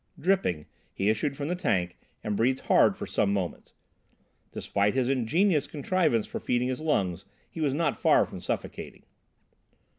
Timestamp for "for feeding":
6.25-6.69